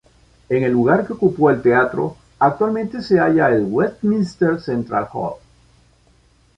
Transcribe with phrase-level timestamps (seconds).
[0.49, 5.35] En el lugar que ocupó el teatro actualmente se halla el Westminster Central Hall.